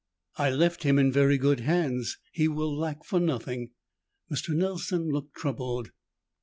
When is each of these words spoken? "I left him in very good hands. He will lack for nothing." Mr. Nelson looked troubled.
"I 0.35 0.49
left 0.49 0.81
him 0.81 0.97
in 0.97 1.11
very 1.11 1.37
good 1.37 1.59
hands. 1.59 2.17
He 2.31 2.47
will 2.47 2.75
lack 2.75 3.05
for 3.05 3.19
nothing." 3.19 3.69
Mr. 4.31 4.49
Nelson 4.55 5.09
looked 5.09 5.35
troubled. 5.35 5.91